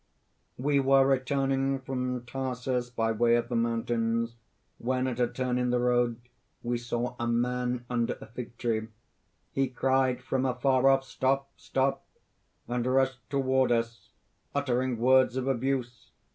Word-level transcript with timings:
"We 0.57 0.79
were 0.79 1.05
returning 1.05 1.77
from 1.81 2.25
Tarsus 2.25 2.89
by 2.89 3.11
way 3.11 3.35
of 3.35 3.49
the 3.49 3.55
mountains, 3.55 4.35
when, 4.79 5.05
at 5.05 5.19
a 5.19 5.27
turn 5.27 5.59
in 5.59 5.69
the 5.69 5.77
road, 5.77 6.19
we 6.63 6.79
saw 6.79 7.15
a 7.19 7.27
man 7.27 7.85
under 7.87 8.17
a 8.19 8.25
fig 8.25 8.57
tree. 8.57 8.87
"He 9.51 9.67
cried 9.67 10.23
from 10.23 10.43
afar 10.43 10.89
off: 10.89 11.03
'Stop! 11.03 11.51
stop!' 11.55 12.03
and 12.67 12.83
rushed 12.87 13.19
toward 13.29 13.71
us, 13.71 14.09
uttering 14.55 14.97
words 14.97 15.35
of 15.37 15.47
abuse. 15.47 16.09